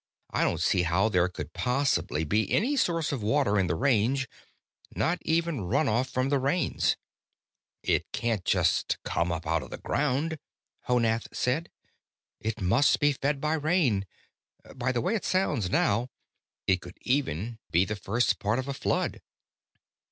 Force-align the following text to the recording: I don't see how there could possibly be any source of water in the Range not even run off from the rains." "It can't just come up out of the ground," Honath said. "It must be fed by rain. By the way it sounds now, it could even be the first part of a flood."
I 0.31 0.43
don't 0.43 0.59
see 0.59 0.81
how 0.81 1.09
there 1.09 1.29
could 1.29 1.53
possibly 1.53 2.23
be 2.23 2.51
any 2.51 2.75
source 2.75 3.11
of 3.11 3.21
water 3.21 3.59
in 3.59 3.67
the 3.67 3.75
Range 3.75 4.27
not 4.95 5.19
even 5.21 5.61
run 5.61 5.87
off 5.87 6.09
from 6.09 6.29
the 6.29 6.39
rains." 6.39 6.97
"It 7.83 8.11
can't 8.11 8.43
just 8.43 8.97
come 9.03 9.31
up 9.31 9.45
out 9.45 9.61
of 9.61 9.69
the 9.69 9.77
ground," 9.77 10.39
Honath 10.87 11.27
said. 11.35 11.69
"It 12.39 12.59
must 12.59 12.99
be 12.99 13.13
fed 13.13 13.39
by 13.39 13.53
rain. 13.53 14.07
By 14.73 14.91
the 14.91 15.01
way 15.01 15.13
it 15.13 15.23
sounds 15.23 15.69
now, 15.69 16.09
it 16.65 16.77
could 16.81 16.97
even 17.01 17.59
be 17.69 17.85
the 17.85 17.95
first 17.95 18.39
part 18.39 18.57
of 18.57 18.67
a 18.67 18.73
flood." 18.73 19.21